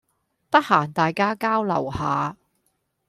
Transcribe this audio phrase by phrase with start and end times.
[0.49, 2.35] 得閒大家交流下